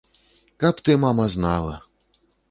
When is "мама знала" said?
1.03-1.75